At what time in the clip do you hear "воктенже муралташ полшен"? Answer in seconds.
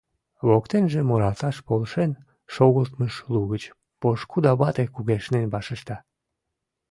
0.47-2.11